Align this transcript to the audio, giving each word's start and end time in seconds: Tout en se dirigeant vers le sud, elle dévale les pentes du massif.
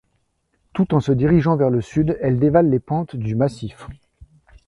Tout 0.73 0.95
en 0.95 0.99
se 0.99 1.11
dirigeant 1.11 1.57
vers 1.57 1.69
le 1.69 1.79
sud, 1.79 2.17
elle 2.21 2.39
dévale 2.39 2.71
les 2.71 2.79
pentes 2.79 3.15
du 3.15 3.35
massif. 3.35 3.87